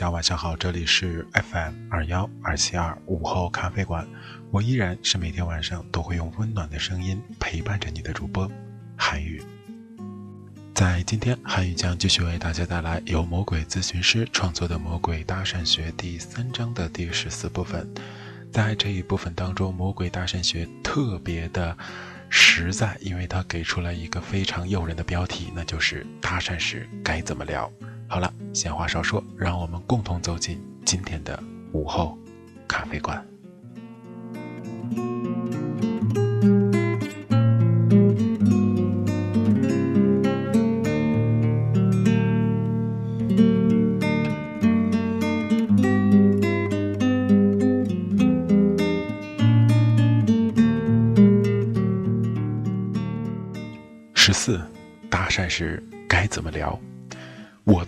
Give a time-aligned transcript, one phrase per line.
[0.00, 4.08] 大家晚上好，这里是 FM 二幺二七二午后咖啡馆，
[4.50, 8.50] 我依然是每天晚上都会用温暖的声音陪伴着你的主播
[8.96, 9.42] 韩宇。
[10.74, 17.86] 在今天，韩宇将继续为大家带来由魔鬼咨询师创作的《魔鬼搭讪学》第三章的第十四部分。
[18.50, 21.76] 在这一部分当中，《魔鬼搭讪学》特别的
[22.30, 27.70] 实在，因为它给出了一个非常诱人的标题，那就是搭讪时该怎么聊。
[28.12, 32.18] 好了，闲话少说，让我们共同走进今天的午后
[32.66, 33.24] 咖啡馆。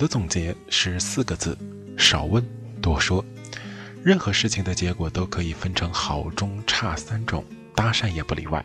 [0.03, 1.57] 的总结是四个字：
[1.97, 2.45] 少问
[2.81, 3.25] 多说。
[4.03, 8.65] 任何事情的结果都可以分成好、中、差三种，搭讪也不例外。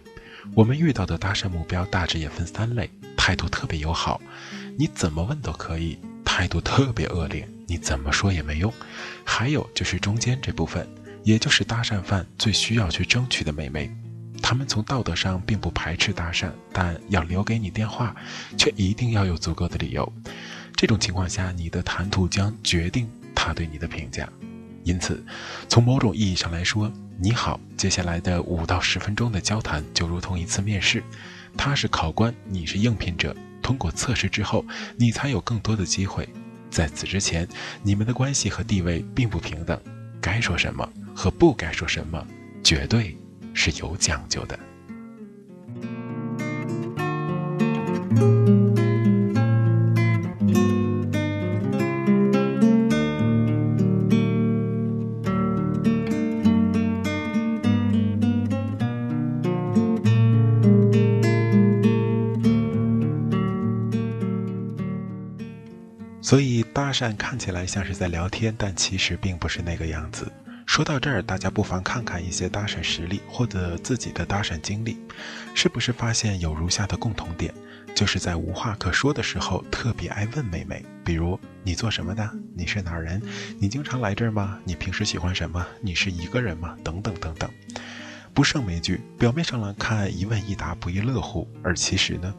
[0.55, 4.19] 我们遇到的搭讪目标大致也分三类：态度特别友好，
[4.79, 8.71] 你怎么问都可以；态度特别恶劣，你怎么说也没用；
[9.23, 10.87] 还有就是中间这部分，
[11.23, 13.95] 也就是搭讪犯最需要去争取的美眉。
[14.41, 18.15] 他们从道德上并不排斥搭讪，但要留给你电话，
[18.57, 20.11] 却一定要有足够的理由。
[20.77, 24.29] 这种情况下，你的谈吐将决定他对你的评价。
[24.83, 25.25] 因此，
[25.67, 26.89] 从某种意义上来说，
[27.19, 31.03] 你好，接下来的五到十分钟的交谈就如同一次面试，
[31.57, 33.35] 他是考官，你是应聘者。
[33.63, 34.63] 通过测试之后，
[34.95, 36.29] 你才有更多的机会。
[36.69, 37.47] 在此之前，
[37.81, 39.81] 你们的关系和地位并不平等，
[40.21, 42.23] 该说什么和不该说什么，
[42.63, 43.17] 绝对
[43.51, 44.57] 是有讲究的。
[66.87, 70.31] 搭讪看起来像是在聊天，但其实并不是那个样子。
[70.65, 74.97] 说到这儿，大家不妨看看一些搭讪实例或者自己的搭讪经历，
[75.53, 77.53] 是不是发现有如下的共同点？
[77.93, 82.31] 就是在无话可说的时候，特别爱问妹妹，比如你做什么的？
[82.55, 83.21] 你是哪儿人？
[83.59, 84.57] 你经常来这儿吗？
[84.63, 85.67] 你平时喜欢什么？
[85.81, 86.77] 你是一个人吗？
[86.85, 87.49] 等等等等。
[88.37, 92.31] 不胜枚举，表面上来看一问一答不亦乐乎，而其实呢，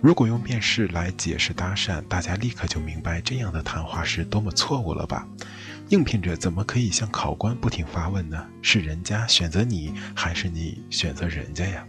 [0.00, 5.26] 如果用面试来解释搭讪，大家立刻就明白这样的谈话是多么错误了吧？
[5.88, 8.46] 应聘者怎么可以向考官不停发问呢？
[8.62, 11.84] 是人家选择你，还是你选择人家呀？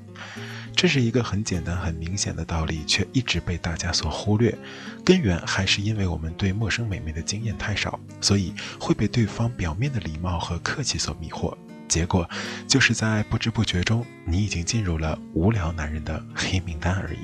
[0.75, 4.57] 这是一个很简单、很明显的道理，却一直被大家所忽略。
[5.05, 11.55] 根源还是因为我们对陌生美眉的经验太少，所以会被对方表面的礼貌和客气所迷惑。
[11.87, 12.29] 结果，
[12.67, 17.19] 就是在不知不觉中，你已经进入了无聊男人的黑名单而已。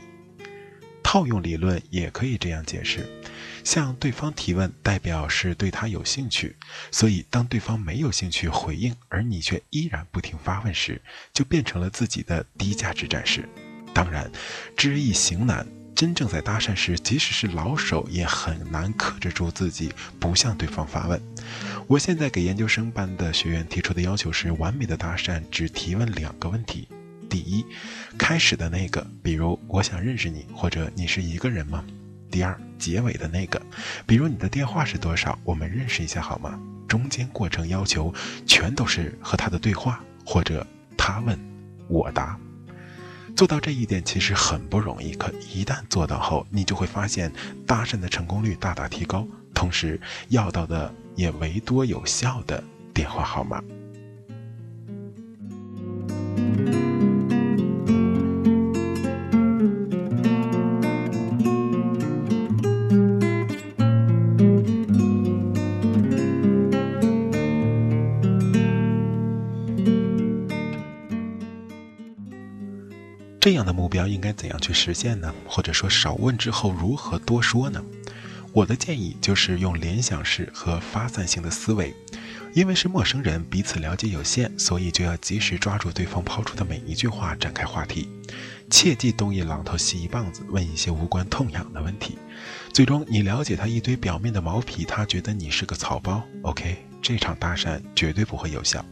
[1.01, 3.07] 套用理论也可以这样解释：
[3.63, 6.55] 向对方提问，代表是对他有兴趣，
[6.91, 11.01] 所以当对方没有兴趣回应，而你却依然不停发问时，
[11.33, 13.49] 就变成了自己的低价值展示。
[13.91, 14.31] 当然，
[14.77, 15.65] 知易行难。
[15.99, 21.21] 真正在搭讪时，即使是老手也很难克制住自己不向对方发问。
[21.87, 26.87] 我现在给研究生班的学员提出的要求是：完美的搭讪只提问两个问题。
[27.29, 27.65] 第一，
[28.17, 31.83] 开始的那个，比如“我想认识你”或者“你是一个人吗”；
[32.31, 33.61] 第二，结尾的那个，
[34.07, 36.57] 比如你的电话是多少，我们认识一下好吗？
[36.87, 38.13] 中间过程要求
[38.47, 40.65] 全都是和他的对话，或者
[40.97, 41.37] 他问，
[41.89, 42.39] 我答。
[43.35, 47.31] 做到这一点其实很不容易，可一旦做到后，你就会发现
[47.65, 53.63] 搭讪的成功率大大提高，同时要到的也唯多有效的电话号码。
[73.49, 75.33] 这样的目标应该怎样去实现呢？
[75.47, 77.83] 或者说少问之后如何多说呢？
[78.53, 81.91] 我的建议就是用联想式和发散性的思维，
[82.53, 88.07] 因为是陌生人，彼此了解有限，所以就要及时抓住对方抛出的每一句话展开话题，
[88.69, 92.19] 切忌东一榔头西一棒子问一些无关痛痒的问题。
[92.71, 98.85] 最终你了解他一堆表面的毛皮，他觉得你是个草包，OK，这场搭讪绝对不会有效。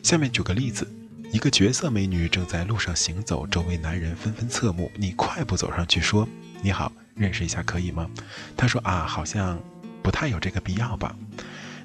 [0.00, 0.86] 下面举个例子。
[1.32, 4.90] 一个绝色美女正在路上行走，周围男人纷纷侧目。
[4.96, 6.28] 你快步走上去说
[6.60, 8.10] ：“你好，认识一下可以吗？”
[8.56, 9.60] 她说：“啊，好像
[10.02, 11.14] 不太有这个必要吧。”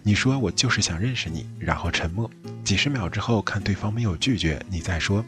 [0.01, 2.29] 你说：“我就是想认识你。”然后沉默
[2.63, 5.23] 几十秒之后，看对方没有拒绝，你再说：“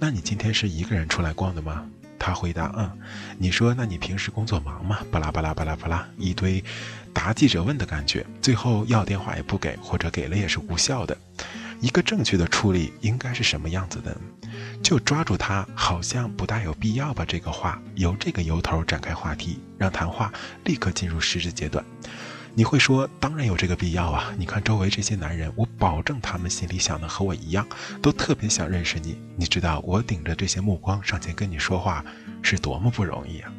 [0.00, 1.86] 那你今天是一个人出来逛的吗？”
[2.18, 2.90] 他回答：“嗯。”
[3.38, 6.62] 你说：“那你平时工作忙吗？”巴拉巴拉巴拉巴拉，一堆
[7.12, 8.26] 答记者问的感觉。
[8.42, 11.16] 最后要电话也不给，或者给了也是无效的。
[11.80, 14.16] 一个正确的处理应该是什么样子的？
[14.82, 20.32] 就抓住他好像不大有必要吧这个话，由这个由头展开话题，让谈话
[20.64, 21.84] 立刻进入实质阶段。
[22.52, 24.34] 你会说，当然有这个必要啊！
[24.36, 27.66] 你看周围这些男人，我保证他们心里想的和我一样，
[28.02, 29.16] 都特别想认识你。
[29.36, 32.04] 你知道我顶着这些目光上前跟你说话
[32.42, 33.52] 是多么不容易啊！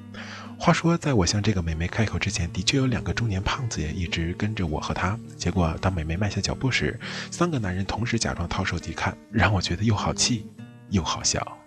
[0.64, 5.20] 话说，在我向这个美眉开口之前，的确有两个中年胖子也一直跟着我和她。
[5.36, 7.00] 结果，当美眉迈下脚步时，
[7.32, 10.46] 三个男人同时假装掏手机看，让我觉得又好气
[10.92, 11.58] 又好笑。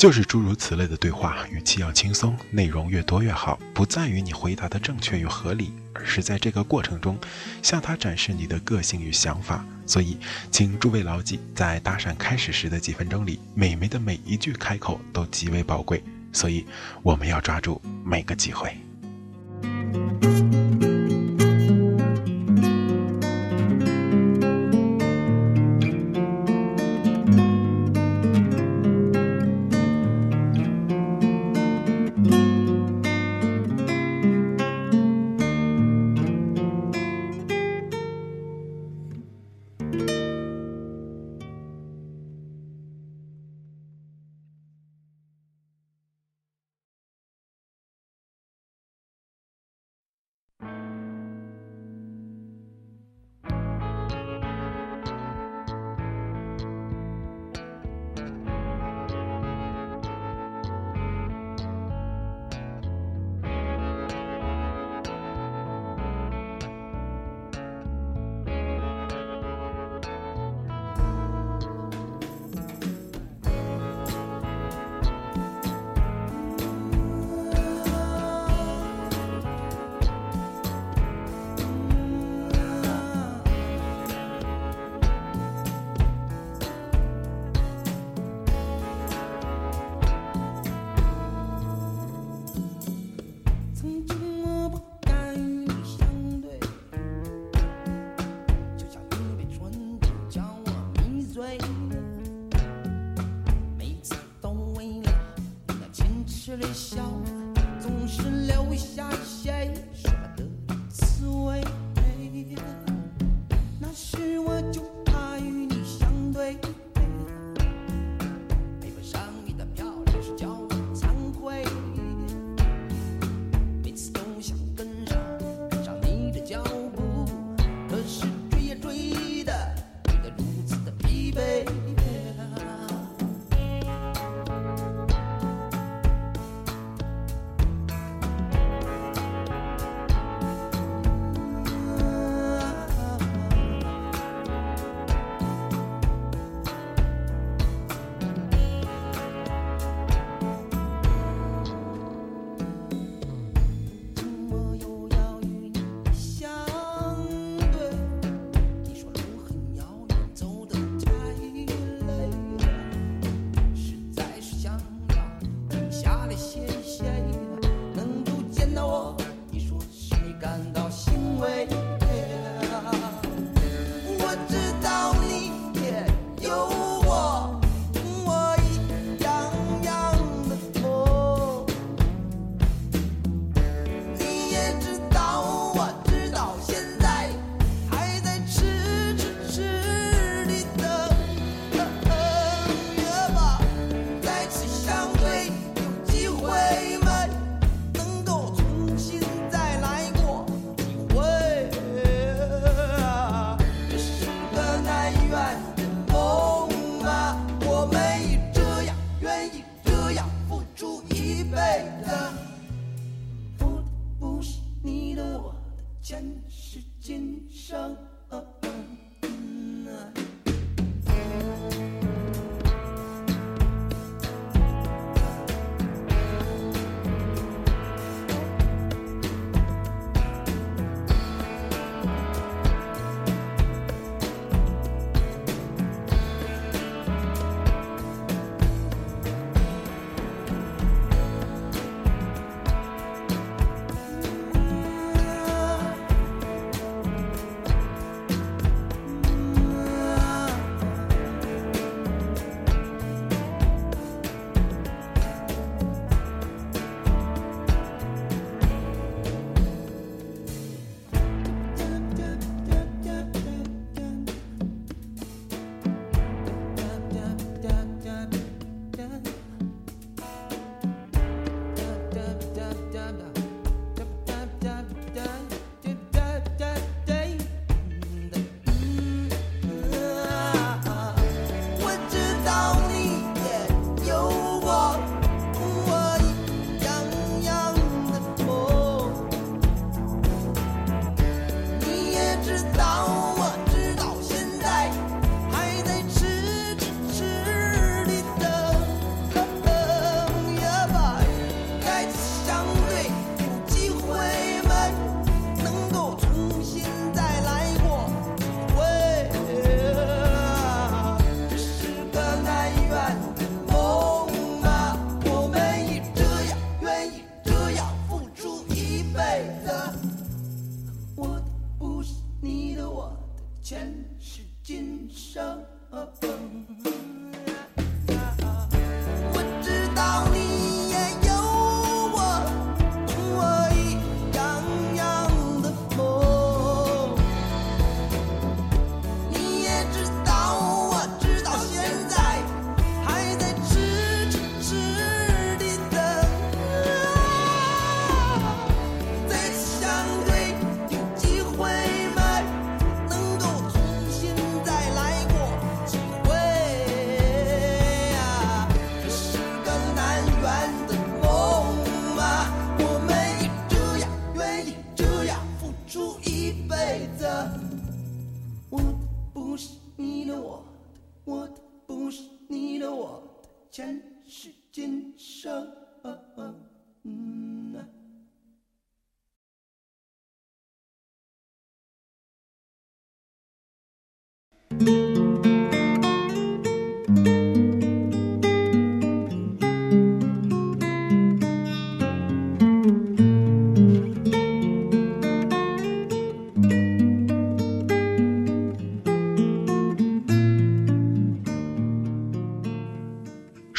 [0.00, 3.60] 就是诸如此类的对话，语气要轻松，内容越多越好。
[3.74, 7.18] 不在于你回答的正确与合理，而是在这个过程中，
[7.62, 9.62] 向他展示你的个性与想法。
[9.84, 10.16] 所以，
[10.50, 16.02] 请诸位牢记，在搭讪开始时的几分钟里，美眉的每一句开口都极为宝贵。
[16.32, 16.64] 所以，
[17.02, 18.74] 我们要抓住每个机会。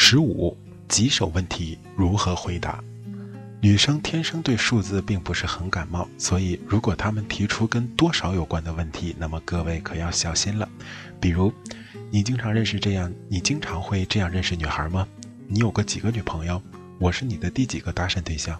[0.03, 0.57] 十五，
[0.89, 2.83] 棘手问题如何回答？
[3.61, 10.67] 女生天生对数字并不是很感冒，所以如果他们提出跟多少有关的问题，那么各位可要小心了。
[11.19, 11.53] 比如，
[12.09, 15.07] 你经常认识这样，你经常会这样认识女孩吗？
[15.47, 16.61] 你有过几个女朋友？
[16.99, 18.59] 我是你的第几个搭讪对象？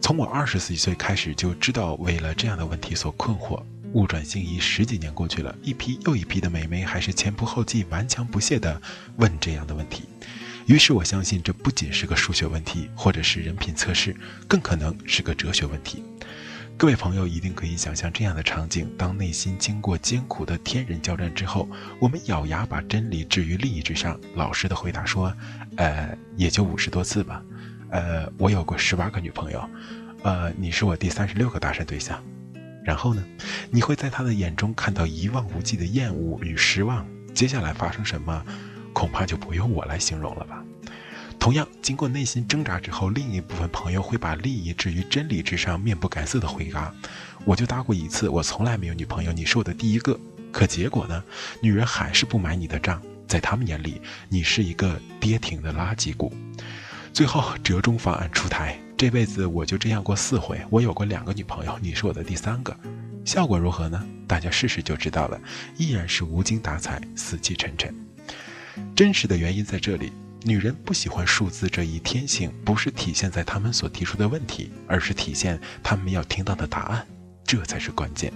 [0.00, 3.60] 从我二十几岁开始就知道为了这样的问题所困惑。
[3.94, 8.80] 物转星移，十几年过去了，一批又一批的美眉还是前仆后继、顽强不懈地
[9.16, 10.04] 问这样的问题。
[10.70, 14.14] 于是我相信，这不仅是个数学问题，或者是人品测试，
[14.46, 16.04] 更可能是个哲学问题。
[16.76, 25.34] 各位朋友一定可以想象这样的场景：当内心经过艰苦的天人交战之后，我们咬牙把真理置于利益之上，老实的回答说
[25.76, 27.42] ：“呃，也就五十多次吧。
[27.90, 29.68] 呃，我有过十八个女朋友。
[30.22, 32.22] 呃，你是我第三十六个搭讪对象。”
[32.86, 33.24] 然后呢？
[33.72, 37.04] 你会在他的眼中看到一望无际的厌恶与失望。
[37.34, 38.44] 接下来发生什么？
[39.00, 40.62] 恐怕就不用我来形容了吧。
[41.38, 46.92] 同样，经过内心挣扎之后，另一部分朋友会把利益置于真理之上，面不改色的回答
[47.46, 50.20] ：“我就搭过一次，我从来没有女朋友，你是我的第一个。”
[50.52, 51.24] 可结果呢？
[51.62, 56.30] 女人还是不买你的账，在他们眼里，你是一个跌停的垃圾股。
[57.10, 62.76] 最后，折中方案出台：这辈子我就这样过四回，我有过两个女朋友，你是我的第三个。
[63.24, 64.06] 效果如何呢？
[64.28, 65.40] 大家试试就知道了，
[65.78, 67.94] 依然是无精打采，死气沉沉。
[68.94, 70.12] 真实的原因在这里，
[70.44, 77.06] 女人不喜欢数字这一天性，不是体现在她们所提出的问题，而是体现她们要听到的答案，
[77.44, 78.32] 这才是关键。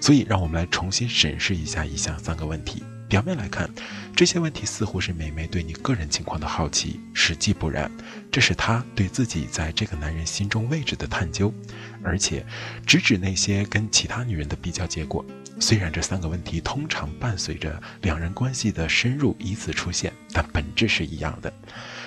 [0.00, 3.68] 所以，让我们来重新审视一下以下三个问题：表面来看，
[4.14, 7.90] 这些问题似乎是美眉对你个人情况的好奇，实际不然，
[8.30, 11.52] 这是她对自己在这个男人心中位置的探究，
[12.04, 12.44] 而且
[12.86, 15.24] 直指那些跟其他女人的比较结果。
[15.60, 21.52] 虽然这三个问题通常伴随着两人关系的深入依次出现，但本质是一样的。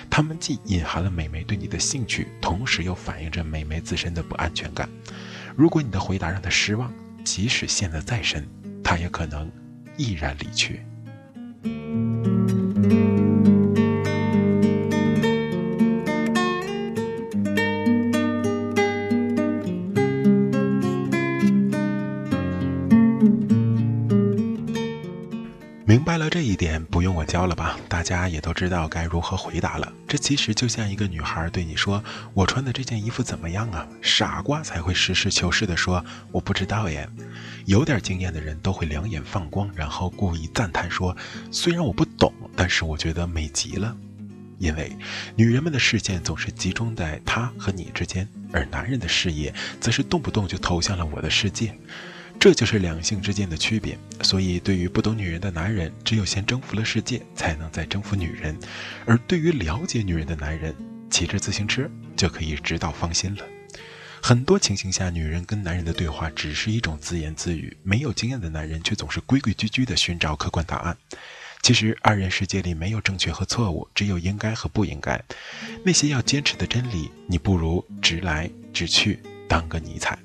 [0.08, 4.88] 他们既隐含了美眉对你的兴趣，同时又反映着美眉自身的不安全感。
[5.56, 6.92] 如果你的回答让她失望，
[7.24, 8.46] 即使陷得再深，
[8.82, 9.50] 她也可能
[9.98, 10.82] 毅然离去。
[11.64, 12.11] 明
[26.22, 27.76] 到这一点，不用我教了吧？
[27.88, 29.92] 大家也都知道该如何回答了。
[30.06, 32.00] 这其实就像一个女孩对你说
[32.32, 37.08] ：“我穿的这件衣服怎么样啊？”傻瓜才会实事求是地说：“我不知道耶。”
[37.66, 41.16] 有点经验的人都会两眼放光，然后故意赞叹说
[41.50, 43.96] ：“虽然我不懂，但是我觉得美极了。”
[44.60, 44.96] 因为
[45.34, 51.76] 女人们的视线总是集中在他和你之间，而男人的视野则是动不动就投向了我的世界。
[52.42, 58.52] 这就是两性之间的区别，所以对于不懂女人的男人，只有先征服了世界，才能再征服女人；
[59.06, 60.74] 而对于了解女人的男人，
[61.08, 63.44] 骑着自行车就可以直到芳心了。
[64.20, 70.96] 很多情形下，女人跟男人的对话只是一种自言自语，没有经验的男人却总是规规矩矩地寻找客观答案。
[71.62, 75.22] 其实，二人世界里没有正确和错误，只有应该和不应该。
[75.84, 80.18] 那些要坚持的真理，你不如直来直去，当个尼采。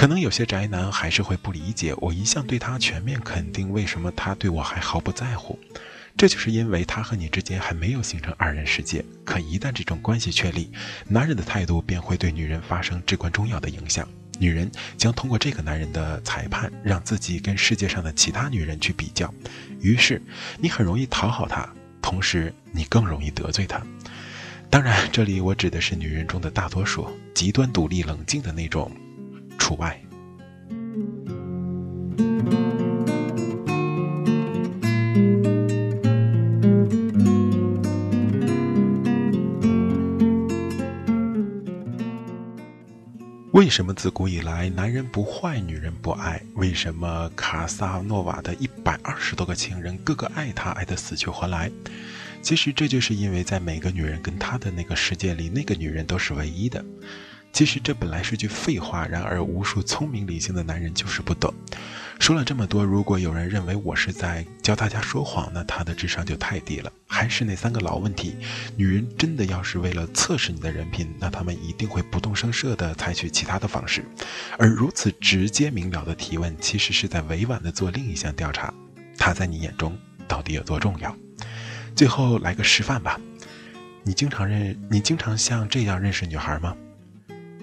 [0.00, 5.58] 可能有些宅男还是会不理解，我一向对他全面肯定，为什么他对我还毫不在乎？
[6.16, 9.04] 这就是因为他和你之间还没有形成二人世界。
[9.26, 10.72] 可一旦这种关系确立，
[11.06, 14.08] 男人的态度便会对女人发生至关重要的影响。
[14.38, 19.30] 女人将通过这个男人的裁判，让自己跟世界上的其他女人去比较，
[19.82, 20.22] 于是
[20.58, 21.68] 你很容易讨好他，
[22.00, 23.82] 同时你更容易得罪他。
[24.70, 28.90] 当然，这里我指的是女人中的大多数，极端独立冷静的那种。
[29.70, 29.96] 除外。
[43.52, 46.42] 为什么自古以来男人不坏，女人不爱？
[46.56, 51.70] 为什么卡萨诺瓦的一百二十多个情人，个个爱他，爱得死去活来？
[52.42, 56.84] 其实这就是因为在每个女人跟他的那个世界里，那个女人都是唯一的。
[57.52, 61.52] 其实这本来是句废话，然而无数聪明理性的男人就是不懂。
[62.18, 66.92] 说了这么多，如果有人认为我是在教大家说谎，那他的智商就太低了。
[67.06, 68.36] 还是那三个老问题：
[68.76, 74.04] 女人真的要是为了测试你的人品，那他们一定会不动声色地采取其他的方式。
[74.58, 78.72] 而如此直接明了的提问，其实是在委婉地做另一项调查：
[79.16, 81.14] 他在你眼中到底有多重要？
[81.96, 83.18] 最后来个示范吧。
[84.02, 86.76] 你经常认，你经常像这样认识女孩吗？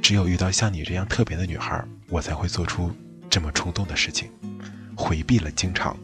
[0.07, 2.89] 只有遇到像你这样特别的女孩，我才会做出
[3.29, 4.29] 这么冲动的事情，
[4.95, 5.97] 回避了经常。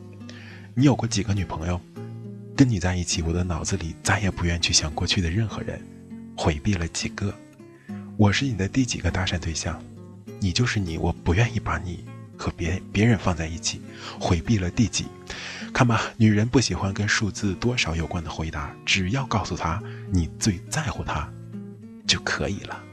[0.75, 1.79] 你有过几个女朋友？
[2.53, 5.81] 跟你在一起，我的脑子里再也不愿去想过去的任何人，
[6.35, 7.33] 回避了几个。
[8.17, 9.81] 我是你的第几个搭讪对象？
[10.37, 12.03] 你就是你，我不愿意把你
[12.37, 13.81] 和别别人放在一起，
[14.19, 15.05] 回避了第几？
[15.73, 21.25] 看吧，女人不喜欢跟数字多少有关的回答，只要告诉她你最在乎她，
[22.05, 22.83] 就可以了。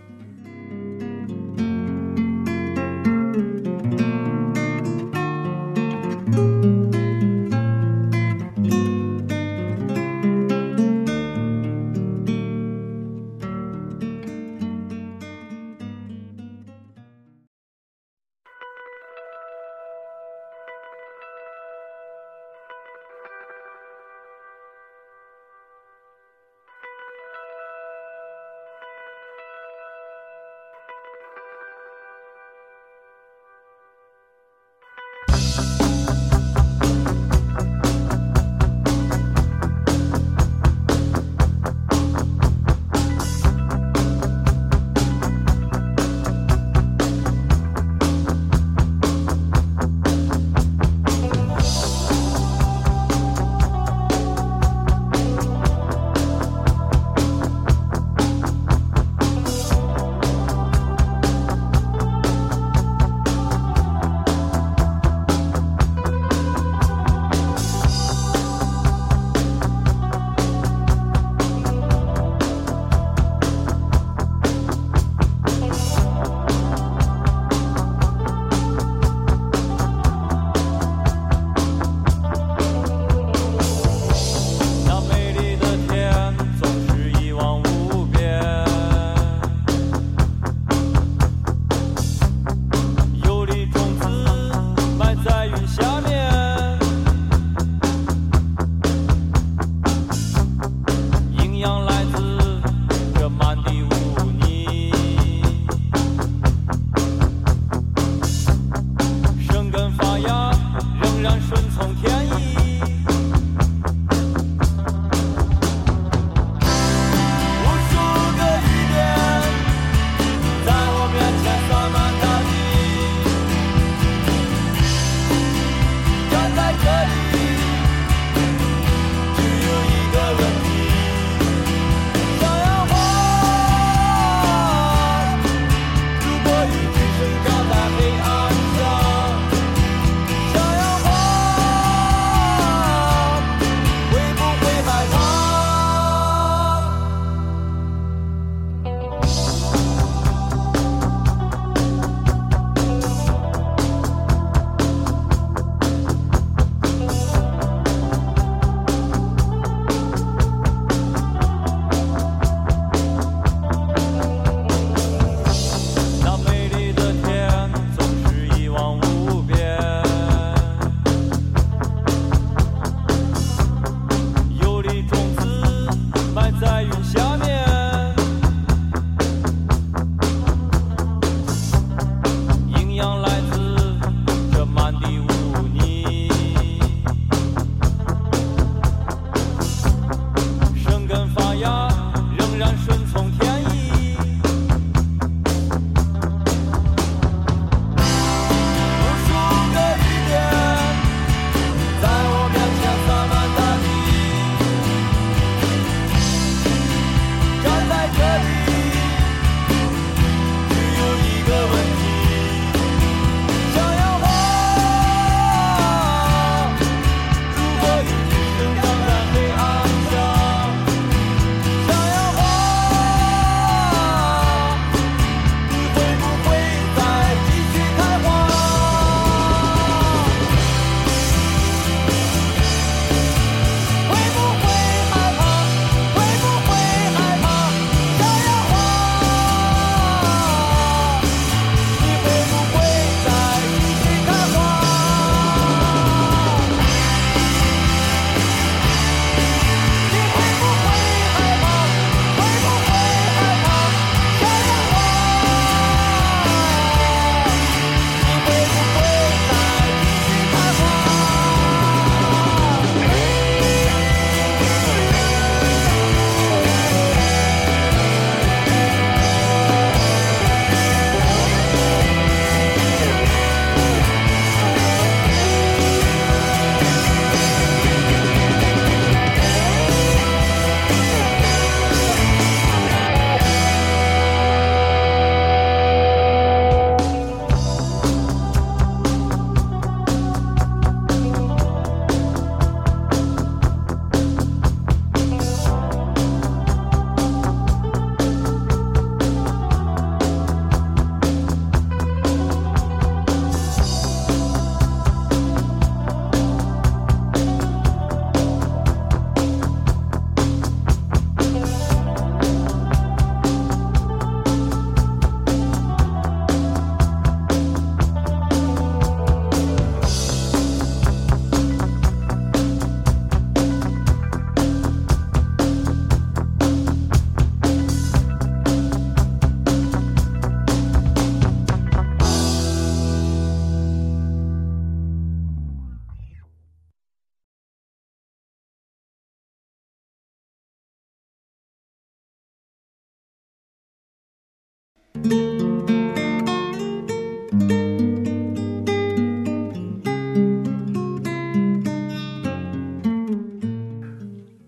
[345.13, 345.21] 好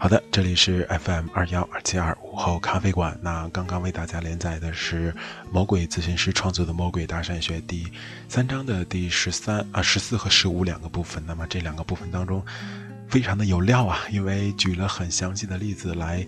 [0.09, 3.17] 的，这里是 FM 二幺二七二午后咖啡馆。
[3.23, 5.15] 那刚刚为大家连载的是
[5.53, 7.87] 魔鬼咨询师创作的《魔鬼大善学》第
[8.29, 11.23] 三章的第十三啊十四和十五两个部分。
[11.25, 12.45] 那么这两个部分当中，
[13.09, 16.27] 非常的有料啊，因为举了很详细的例子来。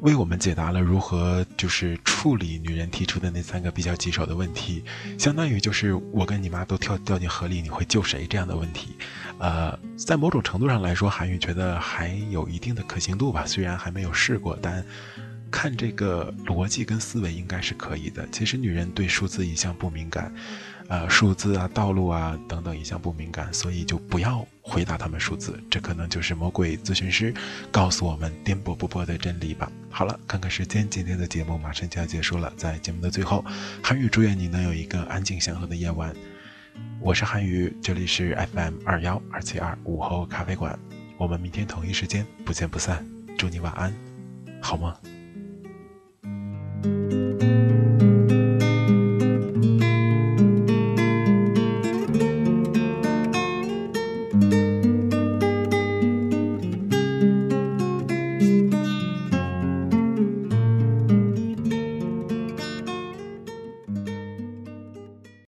[0.00, 4.84] 为我们解答了如何就是处理女人提出的那三个比较棘手的问题，
[5.18, 8.96] 相当于就是我跟你妈都跳掉进河里，你会救谁这样的问题，
[9.38, 14.84] 呃，在某种程度上来说，韩语觉得还有一定的可行度吧，虽然还没有试过，但
[15.50, 18.28] 看这个逻辑跟思维应该是可以的。
[18.30, 20.32] 其实女人对数字一向不敏感。
[20.88, 27.32] 呃，数字啊，道路啊，等等一向不敏感，所以就不要回答他们数字，这可能就是魔鬼咨询师
[27.70, 29.70] 告诉我们颠簸不破的真理吧。
[29.90, 33.44] 好了，看看时间，今天的节目马上就要结束了，在节目的最后，
[33.82, 36.14] 韩语祝愿你能有一个安静祥和的夜晚。
[37.00, 40.78] 我是韩宇，这里是 FM 二幺二七二午后咖啡馆，
[41.18, 43.04] 我们明天同一时间不见不散。
[43.36, 43.92] 祝你晚安，
[44.62, 44.96] 好吗？